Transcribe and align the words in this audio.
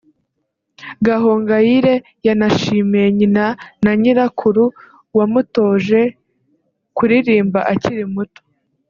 Gahongayire 1.05 1.93
yanashimiye 2.27 3.05
nyina 3.17 3.45
na 3.83 3.91
nyirakuru 4.01 4.63
wamutoje 5.17 5.99
kuririmba 6.95 7.59
akiri 7.73 8.05
muto 8.15 8.41